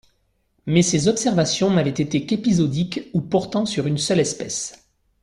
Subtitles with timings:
[0.65, 4.89] Mais ces observations n'avaient été qu'épisodiques ou portant sur une seule espèce.